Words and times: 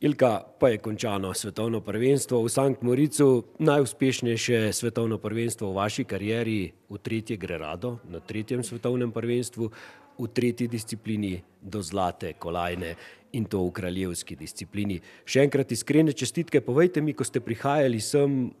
Ilka 0.00 0.44
pa 0.60 0.68
je 0.68 0.78
končano 0.78 1.34
svetovno 1.34 1.80
prvenstvo 1.80 2.42
v 2.44 2.48
Sankt 2.52 2.82
Moricu, 2.82 3.44
najuspešnejše 3.58 4.72
svetovno 4.72 5.16
prvenstvo 5.18 5.70
v 5.70 5.76
vaši 5.76 6.04
karieri, 6.04 6.68
v 6.68 6.98
tretje 7.00 7.36
gre 7.40 7.56
rado, 7.56 7.96
na 8.04 8.20
tretjem 8.20 8.60
svetovnem 8.60 9.08
prvenstvu, 9.08 9.70
v 10.18 10.26
tretji 10.36 10.68
disciplini 10.68 11.40
do 11.62 11.80
zlate 11.80 12.34
kolajne 12.36 12.92
in 13.32 13.48
to 13.48 13.62
v 13.64 13.72
kraljevski 13.72 14.36
disciplini. 14.36 15.00
Še 15.24 15.46
enkrat 15.48 15.72
iskrene 15.72 16.12
čestitke, 16.12 16.60
povejte 16.60 17.00
mi, 17.00 17.16
ko 17.16 17.24
ste 17.24 17.40
prihajali 17.40 18.00
sem, 18.00 18.52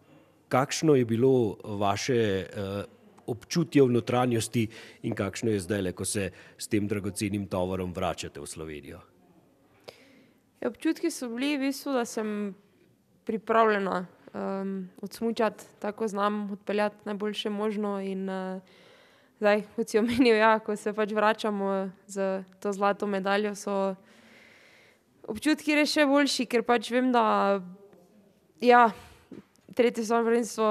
kakšno 0.48 0.96
je 0.96 1.04
bilo 1.04 1.60
vaše 1.76 2.48
občutje 3.28 3.84
v 3.84 3.92
notranjosti 3.92 4.64
in 5.04 5.12
kakšno 5.12 5.52
je 5.52 5.60
zdajle, 5.68 5.92
ko 5.92 6.08
se 6.08 6.30
s 6.56 6.64
tem 6.64 6.88
dragocenim 6.88 7.44
tovorom 7.44 7.92
vračate 7.92 8.40
v 8.40 8.48
Slovenijo? 8.48 9.04
Ja, 10.60 10.68
občutki 10.68 11.10
so 11.10 11.28
bili 11.28 11.56
v 11.56 11.68
bistvu, 11.68 11.92
da 11.92 12.04
sem 12.04 12.54
pripravljena 13.28 14.06
odsmučati, 15.02 15.64
tako 15.78 15.98
ko 15.98 16.08
znam 16.08 16.52
odpeljati 16.52 16.96
najboljše 17.04 17.50
možno 17.50 18.00
in 18.00 18.28
zdaj, 19.38 19.62
kot 19.76 19.88
si 19.88 19.98
omenil, 19.98 20.36
ja, 20.36 20.58
ko 20.58 20.76
se 20.76 20.92
pač 20.92 21.12
vračamo 21.12 21.90
s 22.06 22.44
to 22.60 22.72
zlato 22.72 23.06
medaljo, 23.06 23.54
so 23.54 23.94
občutki 25.28 25.74
res 25.76 25.92
še 25.92 26.06
boljši, 26.06 26.46
ker 26.46 26.64
pač 26.64 26.90
vem, 26.92 27.10
da 27.12 27.60
ja, 28.60 28.86
tretje 29.74 30.04
svetovno 30.04 30.30
prvenstvo, 30.30 30.70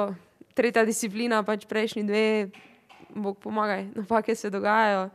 tretja 0.57 0.85
disciplina, 0.85 1.43
pač 1.45 1.67
prejšnji 1.69 2.05
dve, 2.07 2.25
bog 3.15 3.37
pomagaj, 3.43 3.89
napake 3.95 4.35
se 4.35 4.49
dogajajo. 4.49 5.09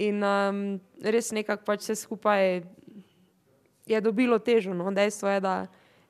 In 0.00 0.22
res 1.02 1.32
nekako 1.32 1.64
pač 1.66 1.86
vse 1.86 1.96
skupaj 1.98 2.60
je 3.90 4.00
dobilo 4.00 4.38
težo, 4.38 4.74
no, 4.74 4.90
dejstvo 4.94 5.28
je, 5.28 5.40
da 5.42 5.54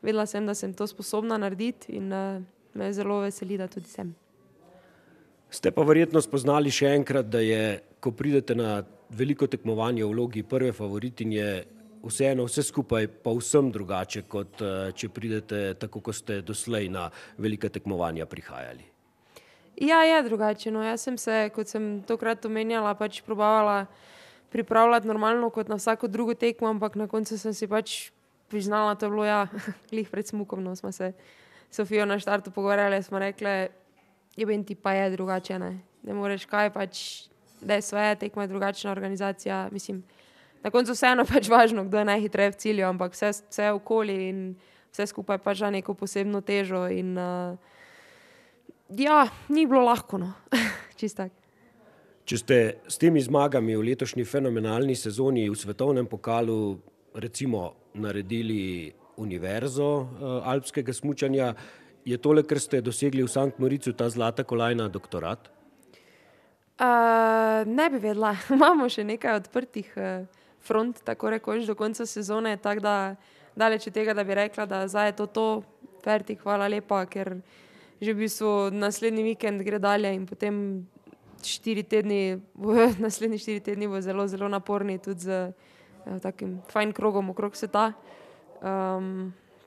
vedela 0.02 0.26
sem, 0.26 0.46
da 0.46 0.54
sem 0.54 0.74
to 0.76 0.86
sposobna 0.86 1.38
narediti, 1.40 1.96
in 1.96 2.12
me 2.74 2.92
zelo 2.92 3.20
veseli, 3.24 3.58
da 3.58 3.68
tudi 3.68 3.88
sem. 3.88 4.12
Ste 5.50 5.72
pa 5.74 5.82
verjetno 5.82 6.20
spoznali 6.22 6.70
še 6.70 6.92
enkrat, 6.94 7.26
da 7.26 7.40
je, 7.42 7.80
ko 8.00 8.12
pridete 8.14 8.54
na 8.54 8.82
veliko 9.10 9.48
tekmovanje 9.50 10.04
v 10.04 10.12
vlogi 10.12 10.44
prve 10.46 10.70
favoritinje, 10.76 11.46
vseeno 12.04 12.46
vse 12.46 12.62
skupaj 12.64 13.08
povsem 13.24 13.72
drugače, 13.72 14.22
kot 14.30 14.62
če 14.96 15.10
pridete 15.12 15.64
tako, 15.80 16.04
ko 16.04 16.14
ste 16.16 16.40
doslej 16.46 16.88
na 16.92 17.08
velika 17.38 17.68
tekmovanja 17.68 18.28
prihajali. 18.30 18.86
Ja, 19.80 20.02
je 20.04 20.22
drugače, 20.28 20.70
no, 20.70 20.84
jaz 20.84 21.02
sem 21.08 21.16
se, 21.18 21.48
kot 21.54 21.68
sem 21.68 22.02
tokrat 22.06 22.44
omenjala, 22.46 22.92
pač 22.94 23.22
probavala 23.24 23.86
pripravljati 24.50 25.06
normalno 25.06 25.50
kot 25.50 25.68
na 25.68 25.78
vsako 25.78 26.08
drugo 26.08 26.34
tekmo, 26.34 26.68
ampak 26.68 26.94
na 26.94 27.06
koncu 27.06 27.38
sem 27.38 27.54
si 27.54 27.66
pač 27.66 28.10
priznala, 28.50 28.94
to 28.94 29.06
je 29.06 29.10
bilo, 29.10 29.24
ja, 29.24 29.46
glih 29.90 30.08
pred 30.10 30.26
smukom, 30.26 30.62
no, 30.64 30.76
sva 30.76 30.92
se 30.92 31.12
s 31.70 31.76
Sofijo 31.76 32.06
na 32.06 32.18
štartu 32.18 32.50
pogovarjale, 32.50 33.02
smo 33.02 33.18
rekle: 33.18 33.68
"Jebem 34.36 34.64
ti, 34.64 34.74
pa 34.74 34.92
je 34.92 35.10
drugače, 35.10 35.58
ne. 35.58 35.78
Ne 36.02 36.14
moreš 36.14 36.46
kaj 36.46 36.72
pač, 36.72 37.28
dejstvo 37.60 37.98
je, 37.98 38.16
tekma 38.16 38.42
je 38.42 38.48
drugačna 38.48 38.90
organizacija, 38.90 39.68
mislim, 39.72 40.02
na 40.62 40.70
koncu 40.70 40.92
vseeno 40.92 41.24
pač 41.24 41.48
važno, 41.48 41.84
kdo 41.84 41.98
je 41.98 42.04
najhitreje 42.04 42.50
v 42.50 42.56
cilju, 42.56 42.86
ampak 42.86 43.12
vse, 43.12 43.30
vse 43.50 43.70
okoli 43.70 44.16
in 44.28 44.40
vse 44.92 45.06
skupaj 45.06 45.38
pač 45.38 45.60
da 45.60 45.70
neko 45.70 45.94
posebno 45.94 46.40
težo 46.40 46.86
in 46.88 47.14
ja, 48.98 49.28
ni 49.48 49.66
bilo 49.66 49.84
lahko, 49.86 50.18
no, 50.18 50.32
čisto 50.98 51.22
tako. 51.22 51.36
Če 52.30 52.36
ste 52.38 52.56
s 52.86 52.94
temi 52.94 53.18
zmagami 53.18 53.74
v 53.74 53.88
letošnji 53.88 54.22
fenomenalni 54.22 54.94
sezoni 54.94 55.48
v 55.50 55.56
svetovnem 55.58 56.06
pokalu 56.06 56.78
recimo 57.18 57.90
naredili 57.98 58.86
univerzo 59.18 60.06
alpskega 60.46 60.94
smučanja, 60.94 61.48
je 62.06 62.18
tole, 62.22 62.44
kar 62.46 62.60
ste 62.62 62.78
dosegli 62.86 63.24
v 63.26 63.32
Sankt 63.32 63.58
Moricu, 63.58 63.90
ta 63.98 64.06
zlata 64.06 64.44
kolajna, 64.46 64.86
doktorat? 64.86 65.50
ne 67.66 67.88
bi 67.90 67.98
vedela, 67.98 68.36
imamo 68.54 68.86
še 68.86 69.02
nekaj 69.10 69.40
odprtih 69.40 69.90
front, 70.62 71.02
tako 71.02 71.34
rekoč 71.34 71.66
do 71.66 71.74
konca 71.74 72.06
sezone, 72.06 72.54
tako 72.62 72.86
da 72.86 72.94
daleč 73.58 73.90
od 73.90 73.98
tega, 73.98 74.14
da 74.14 74.22
bi 74.22 74.38
rekla, 74.38 74.70
da 74.70 74.84
zdaj 74.86 75.10
je 75.10 75.18
to 75.18 75.26
to, 75.26 75.48
fertik, 76.06 76.46
hvala 76.46 76.70
lepa, 76.70 77.02
ker 77.10 77.40
že 77.98 78.14
v 78.14 78.22
bistvu 78.22 78.70
naslednji 78.70 79.34
vikend 79.34 79.66
gre 79.66 79.82
dalje 79.82 80.14
in 80.14 80.30
potem 80.30 80.86
štiri 81.46 81.82
tedni 81.82 82.40
naslednji 83.04 83.38
štiri 83.38 83.60
tedni 83.60 83.88
bojo 83.88 84.02
zelo, 84.02 84.26
zelo 84.28 84.48
naporni, 84.48 84.98
tudi 84.98 85.20
s 85.20 85.52
takim 86.22 86.60
fajn 86.72 86.92
krogom 86.92 87.30
okrog 87.30 87.56
sveta. 87.56 87.92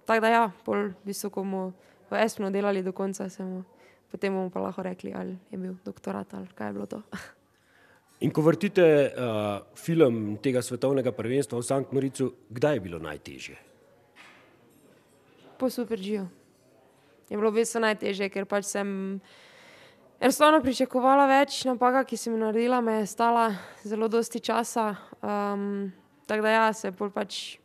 tako 0.06 0.20
da 0.22 0.30
ja, 0.30 0.52
pol 0.66 0.90
v 0.90 0.94
bistvu, 1.06 1.30
ko 1.30 1.42
bomo 1.42 1.74
v 2.10 2.18
Aspnu 2.20 2.52
delali 2.52 2.84
do 2.84 2.92
konca, 2.92 3.30
se 3.30 3.44
bomo, 3.44 3.64
potem 4.12 4.34
bomo 4.34 4.50
pa 4.50 4.60
lahko 4.60 4.84
rekli, 4.84 5.14
ali 5.14 5.38
je 5.52 5.58
bil 5.58 5.76
doktorat 5.86 6.34
ali 6.34 6.48
kaj 6.56 6.68
je 6.68 6.74
bilo 6.74 6.86
to. 6.86 7.02
In 8.24 8.32
ko 8.32 8.42
vrtite 8.42 9.12
film 9.76 10.38
tega 10.40 10.62
svetovnega 10.62 11.12
prvenstva 11.12 11.60
v 11.60 11.66
Sankt 11.66 11.92
Moricu, 11.92 12.32
kdaj 12.50 12.76
je 12.76 12.80
bilo 12.80 13.00
najtežje? 13.00 13.58
Po 15.60 15.70
super 15.70 16.00
G-ju. 16.00 16.28
Je 17.30 17.36
bilo 17.36 17.52
v 17.52 17.64
bistvu 17.64 17.82
najtežje, 17.84 18.30
ker 18.30 18.46
pač 18.46 18.70
sem 18.70 19.20
enostavno 20.24 20.62
pričakovala 20.64 21.26
več, 21.28 21.58
napaka, 21.68 22.06
ki 22.08 22.18
sem 22.18 22.32
jo 22.32 22.40
naredila, 22.40 22.80
me 22.82 23.02
je 23.02 23.10
stala 23.12 23.50
zelo 23.84 24.08
dosti 24.08 24.40
časa, 24.40 24.94
tako 25.20 26.46
da 26.46 26.54
ja, 26.54 26.68
se 26.74 26.94
pol 26.96 27.12
pač, 27.12 27.58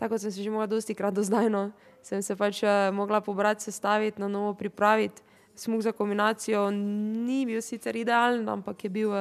tako 0.00 0.14
kot 0.14 0.24
sem 0.24 0.32
se 0.32 0.42
že 0.42 0.52
mogla 0.52 0.70
dostikrat 0.70 1.14
do 1.14 1.24
zdaj, 1.26 1.50
no, 1.52 1.68
sem 2.02 2.24
se 2.24 2.36
pač 2.40 2.62
mogla 2.96 3.20
pobrati, 3.20 3.68
sestaviti, 3.68 4.20
na 4.20 4.28
novo 4.32 4.54
pripraviti. 4.56 5.22
Smuk 5.60 5.82
za 5.84 5.92
kombinacijo 5.92 6.70
ni 6.72 7.44
bil 7.44 7.60
sicer 7.60 7.96
idealen, 7.96 8.48
ampak 8.48 8.84
je 8.84 8.90
bil 8.90 9.12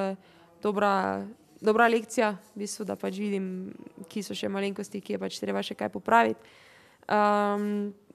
dobra, 0.63 1.25
dobra 1.59 1.89
lekcija, 1.91 2.31
v 2.55 2.63
bistvu, 2.63 2.87
da 2.87 2.95
pač 2.95 3.19
vidim, 3.19 3.73
kje 4.07 4.29
so 4.29 4.37
še 4.37 4.47
malenkosti, 4.47 5.01
kje 5.03 5.17
je 5.17 5.19
pač 5.19 5.39
treba 5.41 5.59
še 5.65 5.75
kaj 5.75 5.91
popraviti. 5.91 6.39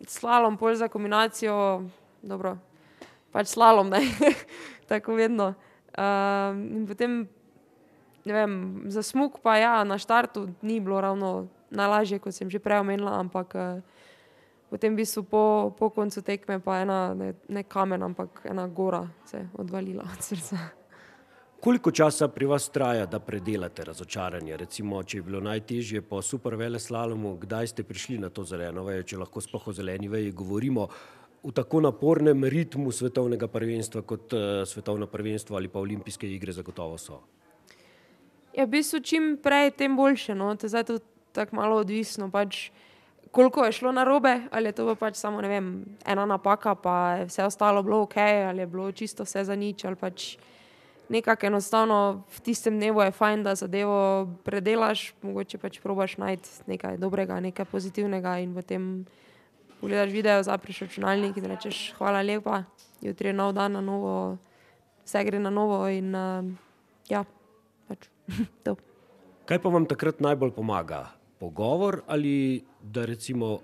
slalom 0.08 0.56
pol 0.56 0.78
za 0.78 0.88
kombinacijo, 0.88 1.84
dobro, 2.22 2.56
pač 3.34 3.50
slalom, 3.50 3.90
ne, 3.90 4.00
tako 4.90 5.12
ko 5.12 5.18
vedno. 5.18 5.54
in 6.54 6.86
potem, 6.86 7.24
ne 8.24 8.32
vem, 8.32 8.52
za 8.90 9.02
smuk 9.02 9.42
pa 9.42 9.58
ja, 9.58 9.74
na 9.84 9.98
štartu 9.98 10.48
ni 10.62 10.78
bilo 10.80 11.00
ravno 11.02 11.48
najlažje, 11.74 12.22
kot 12.22 12.34
sem 12.34 12.50
že 12.50 12.62
prej 12.62 12.82
omenila, 12.86 13.18
ampak 13.18 13.54
potem 14.70 14.94
v 14.94 15.02
bistvu 15.02 15.26
po, 15.26 15.74
po 15.74 15.90
koncu 15.90 16.22
tekme 16.22 16.58
pa 16.62 16.82
ena, 16.82 17.14
ne, 17.14 17.34
ne 17.50 17.62
kamen, 17.62 18.02
ampak 18.02 18.46
ena 18.46 18.66
gora 18.66 19.04
se 19.26 19.42
je 19.42 19.48
odvalila 19.58 20.06
od 20.06 20.22
srca. 20.22 20.58
Koliko 21.64 21.90
časa 21.90 22.28
pri 22.28 22.44
vas 22.44 22.68
traja, 22.68 23.06
da 23.06 23.18
predelate 23.24 23.84
razočaranje, 23.88 24.56
recimo, 24.56 24.98
če 25.02 25.18
je 25.18 25.22
bilo 25.24 25.40
najtežje 25.40 26.02
po 26.04 26.20
superveleslalomu, 26.22 27.38
kdaj 27.40 27.70
ste 27.72 27.86
prišli 27.88 28.18
na 28.20 28.28
to 28.28 28.44
zeleno 28.44 28.84
vejo, 28.84 29.06
če 29.08 29.20
lahko 29.22 29.40
sploh 29.40 29.70
o 29.70 29.72
zeleni 29.72 30.10
veji 30.12 30.34
govorimo, 30.36 30.84
v 31.44 31.52
tako 31.52 31.80
napornem 31.84 32.44
ritmu 32.44 32.92
svetovnega 32.92 33.48
prvenstva, 33.52 34.02
kot 34.02 34.32
svetovno 34.66 35.06
prvenstvo 35.06 35.56
ali 35.56 35.68
pa 35.68 35.78
olimpijske 35.78 36.28
igre 36.30 36.52
zagotovo 36.52 36.98
so? 36.98 37.20
Ja, 38.54 38.64
v 38.64 38.78
bistvu 38.78 39.00
čim 39.02 39.34
prej, 39.42 39.74
tem 39.74 39.96
boljše, 39.96 40.34
no, 40.34 40.54
zdaj 40.56 40.86
tudi 40.88 41.04
tako 41.34 41.56
malo 41.56 41.76
odvisno 41.82 42.30
pač, 42.30 42.70
koliko 43.34 43.64
je 43.66 43.72
šlo 43.72 43.92
narobe, 43.92 44.40
ali 44.50 44.70
je 44.70 44.72
to 44.78 44.94
pač 44.94 45.18
samo, 45.18 45.42
vem, 45.42 45.84
ena 46.06 46.26
napaka 46.26 46.74
pa 46.74 47.16
je 47.18 47.26
vse 47.26 47.44
ostalo 47.44 47.82
bilo 47.82 48.02
okej 48.06 48.46
ali 48.46 48.62
je 48.62 48.66
bilo 48.66 48.92
čisto 48.92 49.26
vse 49.26 49.44
zanič 49.44 49.84
ali 49.84 49.96
pač 49.96 50.36
nekako 51.08 51.46
enostavno 51.46 52.24
v 52.30 52.40
tistem 52.40 52.78
dnevu 52.78 53.02
je 53.02 53.10
fajn, 53.10 53.42
da 53.42 53.54
zadevo 53.54 54.28
predelaš, 54.44 55.14
mogoče 55.22 55.58
pač 55.58 55.80
probaš 55.82 56.16
najti 56.16 56.48
nekaj 56.66 56.96
dobrega, 56.96 57.40
nekaj 57.40 57.66
pozitivnega 57.68 58.38
in 58.38 58.54
potem 58.54 59.04
pogledaš 59.84 60.12
video, 60.12 60.42
zapreš 60.42 60.80
računalnik 60.86 61.36
in 61.36 61.44
rečeš: 61.44 61.92
"Hvala 61.98 62.22
lepa, 62.22 62.62
jutri 63.04 63.28
je 63.28 63.36
nov 63.36 63.52
dan, 63.52 63.72
na 63.72 63.80
novo, 63.80 64.38
vse 65.04 65.24
gre 65.24 65.38
na 65.38 65.50
novo 65.50 65.84
in 65.88 66.14
ja, 67.08 67.24
pač 67.88 68.08
to." 68.64 68.76
Kaj 69.44 69.60
pa 69.60 69.68
vam 69.68 69.84
takrat 69.84 70.24
najbolj 70.24 70.54
pomaga? 70.56 71.12
Pogovor 71.38 72.00
ali 72.06 72.64
da 72.80 73.04
recimo 73.04 73.58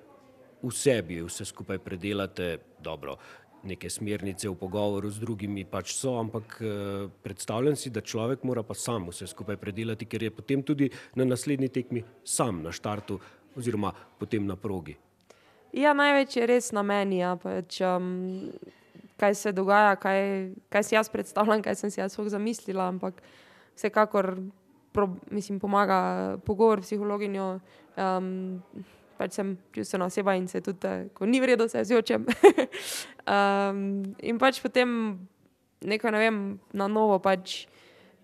v 0.63 0.71
sebi 0.71 1.23
vse 1.25 1.45
skupaj 1.45 1.79
predelate, 1.79 2.59
dobro, 2.79 3.17
neke 3.65 3.89
smernice 3.91 4.49
v 4.49 4.57
pogovoru 4.61 5.09
z 5.09 5.21
drugimi 5.21 5.65
pač 5.65 5.95
so, 5.97 6.19
ampak 6.21 6.61
predstavljam 7.25 7.77
si, 7.77 7.89
da 7.91 8.01
človek 8.01 8.45
mora 8.45 8.63
pa 8.63 8.75
sam 8.75 9.09
vse 9.09 9.27
skupaj 9.27 9.57
predelati, 9.57 10.05
ker 10.05 10.23
je 10.23 10.31
potem 10.31 10.63
tudi 10.63 10.91
na 11.17 11.25
naslednji 11.25 11.69
tekmi 11.69 12.05
sam 12.25 12.61
na 12.63 12.73
štartu 12.73 13.21
oziroma 13.57 13.93
potem 14.19 14.45
na 14.45 14.57
progi. 14.57 14.97
Ja, 15.73 15.93
največ 15.95 16.37
je 16.37 16.47
res 16.51 16.73
na 16.75 16.83
meni, 16.83 17.21
ja, 17.23 17.37
pač 17.39 17.79
kaj 19.21 19.35
se 19.37 19.53
dogaja, 19.53 19.97
kaj, 20.01 20.21
kaj 20.73 20.87
si 20.87 20.95
jaz 20.95 21.11
predstavljam, 21.13 21.63
kaj 21.63 21.77
sem 21.77 21.91
si 21.93 22.01
jaz 22.01 22.17
zamislila, 22.17 22.89
ampak 22.89 23.21
vsekakor 23.77 24.35
mislim, 25.31 25.61
pomaga 25.61 26.39
pogovor 26.47 26.83
s 26.83 26.91
psihologinjo, 26.91 27.61
pač 29.21 29.37
sem 29.37 29.53
čustvena 29.75 30.09
oseba 30.09 30.35
in 30.35 30.49
se 30.49 30.61
tudi, 30.65 30.87
uh, 30.87 31.11
ko 31.15 31.27
ni 31.27 31.41
vredno, 31.41 31.69
se 31.69 31.85
zjočem. 31.85 32.25
um, 33.35 34.15
in 34.19 34.41
pač 34.41 34.63
potem 34.65 35.19
nekaj, 35.85 36.13
ne 36.13 36.23
vem, 36.23 36.41
na 36.73 36.89
novo 36.89 37.19
pač 37.21 37.67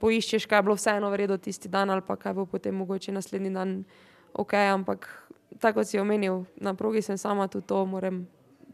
poiščeš, 0.00 0.48
kaj 0.48 0.58
je 0.58 0.66
bilo 0.66 0.76
vseeno 0.76 1.10
vredno 1.12 1.36
tisti 1.40 1.68
dan 1.72 1.92
ali 1.92 2.04
pa 2.04 2.16
kaj 2.20 2.34
bo 2.36 2.46
potem 2.48 2.74
mogoče 2.76 3.12
naslednji 3.12 3.52
dan 3.52 3.78
ok, 4.32 4.52
ampak 4.72 5.08
tako 5.60 5.84
si 5.84 5.98
omenil, 5.98 6.44
na 6.56 6.74
progi 6.74 7.02
sem 7.02 7.18
sama, 7.18 7.48
tudi 7.48 7.66
to 7.66 7.86
moram 7.86 8.26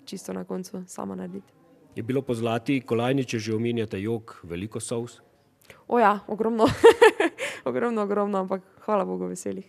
čisto 0.04 0.32
na 0.32 0.44
koncu 0.44 0.82
sama 0.86 1.14
narediti. 1.14 1.52
Je 1.96 2.02
bilo 2.02 2.22
po 2.22 2.34
zlati 2.34 2.80
kolajni, 2.80 3.24
če 3.24 3.38
že 3.38 3.54
omenjate 3.54 4.00
jog, 4.00 4.40
veliko 4.42 4.80
sous? 4.80 5.20
O 5.88 5.98
ja, 5.98 6.20
ogromno. 6.28 6.66
ogromno, 7.68 8.02
ogromno, 8.02 8.38
ampak 8.38 8.62
hvala 8.86 9.04
Bogu 9.04 9.28
veselih. 9.28 9.66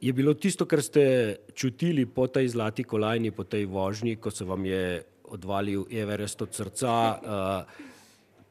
Je 0.00 0.12
bilo 0.12 0.34
tisto, 0.34 0.66
kar 0.66 0.82
ste 0.82 1.36
čutili 1.54 2.06
po 2.06 2.26
tej 2.28 2.48
zlati 2.48 2.84
kolajni, 2.84 3.30
po 3.30 3.44
tej 3.44 3.66
vožnji, 3.66 4.16
ko 4.16 4.30
se 4.30 4.44
vam 4.44 4.64
je 4.64 5.02
odvalil 5.24 5.84
Everest 5.90 6.42
od 6.42 6.54
srca, 6.54 6.92
uh, 6.92 7.84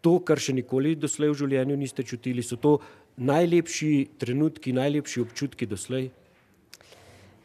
to, 0.01 0.19
kar 0.19 0.41
še 0.41 0.53
nikoli 0.53 0.95
doslej 0.95 1.31
v 1.31 1.39
življenju 1.41 1.77
niste 1.77 2.03
čutili, 2.03 2.43
so 2.43 2.57
to 2.61 2.77
najlepši 3.17 4.17
trenutki, 4.21 4.73
najlepši 4.75 5.21
občutki 5.21 5.65
doslej? 5.69 6.09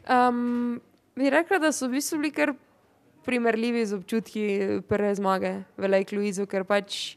Um, 0.09 0.81
bi 1.15 1.29
rekla, 1.29 1.59
da 1.59 1.71
so 1.71 1.87
v 1.87 1.99
bistvu 1.99 2.17
bili 2.21 2.31
kar 2.33 2.53
primerljivi 3.25 3.85
z 3.85 3.93
občutki 3.93 4.45
prve 4.89 5.13
zmage 5.15 5.53
v 5.77 5.89
Lake 5.89 6.15
Louisu, 6.15 6.47
ker 6.49 6.65
pač 6.65 7.15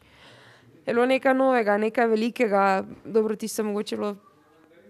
je 0.85 0.93
bilo 0.93 1.05
nekaj 1.09 1.33
novega, 1.33 1.79
nekaj 1.81 2.07
velikega, 2.07 2.85
dobro, 3.05 3.35
ti 3.35 3.47
se 3.47 3.63
mogoče 3.63 3.97
bilo 3.97 4.15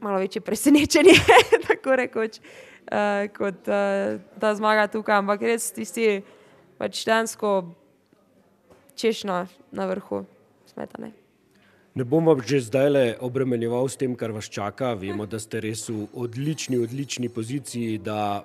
malo 0.01 0.19
večje 0.19 0.41
presenečenje, 0.41 1.15
tako 1.67 1.95
rekoč, 1.95 2.39
uh, 2.39 3.31
kot 3.37 3.67
uh, 3.71 4.19
ta 4.39 4.55
zmaga 4.55 4.87
tukaj, 4.91 5.23
ampak 5.23 5.47
res 5.47 5.71
tisti 5.71 6.19
pač 6.77 7.05
dansko 7.07 7.63
češnja 8.99 9.45
na 9.71 9.87
vrhu 9.87 10.25
smetane. 10.67 11.24
Ne 11.95 12.03
bom 12.03 12.25
vam 12.27 12.41
že 12.43 12.59
zdaj 12.59 12.89
le 12.91 13.03
obremenjeval 13.23 13.87
s 13.87 13.95
tem, 13.95 14.11
kar 14.19 14.35
vas 14.35 14.51
čaka. 14.51 14.91
Vemo, 14.99 15.23
da 15.23 15.39
ste 15.39 15.63
res 15.63 15.87
v 15.87 16.03
odlični, 16.11 16.75
odlični 16.83 17.29
poziciji, 17.31 18.03
da 18.03 18.43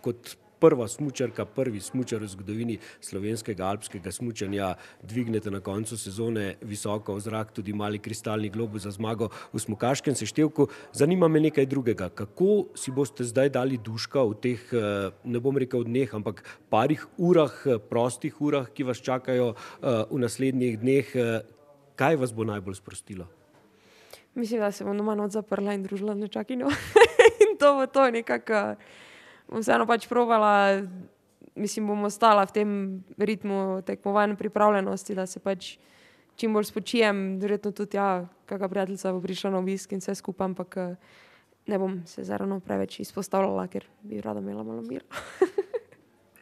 kot 0.00 0.32
prva 0.56 0.86
smočarka, 0.88 1.44
prvi 1.44 1.76
smočar 1.84 2.24
v 2.24 2.30
zgodovini 2.32 2.76
slovenskega 3.04 3.66
alpskega 3.68 4.08
smočanja, 4.08 4.70
dvignete 5.04 5.52
na 5.52 5.60
koncu 5.60 5.92
sezone 6.00 6.54
visoko 6.64 7.18
v 7.18 7.20
zrak 7.20 7.52
tudi 7.52 7.76
mali 7.76 8.00
kristalni 8.00 8.48
globus 8.48 8.88
za 8.88 8.94
zmago 8.96 9.28
v 9.52 9.60
smokaškem 9.60 10.16
seštevku. 10.16 10.70
Zanima 10.96 11.28
me 11.28 11.44
nekaj 11.44 11.68
drugega. 11.68 12.08
Kako 12.08 12.72
si 12.80 12.96
boste 12.96 13.28
zdaj 13.28 13.52
dali 13.52 13.76
duška 13.76 14.24
v 14.24 14.40
teh, 14.40 14.64
eh, 14.72 15.12
ne 15.24 15.44
bom 15.44 15.52
rekel 15.52 15.84
dneh, 15.84 16.08
ampak 16.16 16.40
parih 16.72 17.04
urah, 17.20 17.52
eh, 17.66 17.76
prostih 17.76 18.40
urah, 18.40 18.72
ki 18.72 18.88
vas 18.88 19.04
čakajo 19.04 19.52
eh, 19.52 20.08
v 20.08 20.16
naslednjih 20.16 20.80
dneh? 20.80 21.12
Kaj 21.96 22.16
vas 22.20 22.32
bo 22.36 22.44
najbolj 22.44 22.76
sprostilo? 22.78 23.26
Mislim, 24.36 24.60
da 24.60 24.72
se 24.72 24.84
bom 24.84 24.96
doma 24.96 25.14
noč 25.16 25.32
zaprla 25.32 25.72
in 25.74 25.82
družila 25.82 26.14
z 26.14 26.26
nečakinjo. 26.26 26.68
in 27.42 27.56
to 27.56 27.72
bo 27.78 27.86
to 27.88 28.10
nekako 28.12 28.76
bom 29.48 29.62
vseeno 29.64 29.86
pač 29.88 30.04
provala, 30.10 30.82
mislim, 31.56 31.88
bom 31.88 32.04
ostala 32.04 32.44
v 32.44 32.52
tem 32.52 32.70
ritmu 33.16 33.80
tekmovanja, 33.86 34.36
pripravljenosti, 34.36 35.16
da 35.16 35.26
se 35.26 35.40
pač 35.40 35.76
čim 36.36 36.52
bolj 36.52 36.68
spočijem, 36.68 37.38
verjetno 37.40 37.72
tudi 37.72 37.96
ja, 37.96 38.26
kakšna 38.46 38.68
prijateljica 38.68 39.12
bo 39.16 39.22
prišla 39.24 39.54
na 39.54 39.62
obisk 39.64 39.96
in 39.96 40.04
vse 40.04 40.18
skupaj, 40.20 40.52
ampak 40.52 40.76
ne 41.66 41.78
bom 41.80 42.02
se 42.06 42.24
zarano 42.24 42.60
preveč 42.60 43.00
izpostavljala, 43.00 43.66
ker 43.72 43.88
bi 44.02 44.20
rada 44.20 44.44
imela 44.44 44.62
malo 44.62 44.84
mira. 44.84 45.04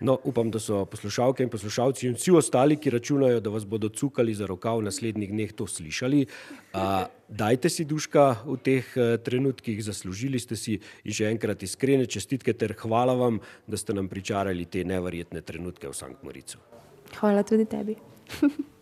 No, 0.05 0.19
upam, 0.25 0.51
da 0.51 0.61
so 0.61 0.83
poslušalke 0.85 1.43
in 1.43 1.49
poslušalci 1.49 2.07
in 2.07 2.17
vsi 2.19 2.35
ostali, 2.37 2.77
ki 2.77 2.91
računajo, 2.93 3.41
da 3.41 3.51
vas 3.51 3.65
bodo 3.65 3.89
cukali 3.89 4.35
za 4.37 4.47
rokav 4.47 4.83
v 4.83 4.89
naslednjih 4.91 5.31
dneh, 5.33 5.55
to 5.57 5.67
slišali. 5.67 6.27
A, 6.77 7.07
dajte 7.29 7.71
si 7.73 7.87
duška 7.89 8.27
v 8.45 8.59
teh 8.61 8.91
uh, 9.01 9.17
trenutkih, 9.25 9.81
zaslužili 9.85 10.43
ste 10.43 10.61
si 10.61 10.77
in 11.09 11.17
še 11.17 11.31
enkrat 11.33 11.65
iskrene 11.65 12.05
čestitke 12.05 12.53
ter 12.53 12.77
hvala 12.85 13.17
vam, 13.17 13.41
da 13.67 13.81
ste 13.81 13.97
nam 13.97 14.13
pričarali 14.13 14.69
te 14.69 14.85
neverjetne 14.85 15.41
trenutke 15.41 15.89
v 15.89 15.97
Sankt 15.97 16.21
Moricu. 16.21 16.61
Hvala 17.17 17.47
tudi 17.49 17.65
tebi. 17.65 17.97